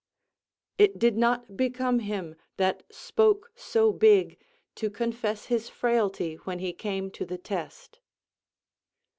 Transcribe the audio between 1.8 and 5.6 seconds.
him, that spoke so big, to confess